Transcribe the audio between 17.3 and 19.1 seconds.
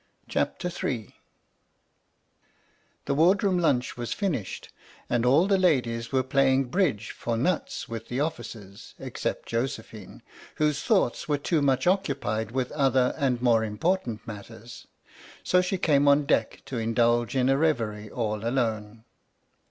in a riverie all alone.